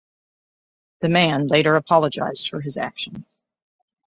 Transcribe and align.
The 1.01 1.09
man 1.09 1.45
later 1.45 1.75
apologised 1.75 2.49
for 2.49 2.59
his 2.59 2.75
actions. 2.75 3.43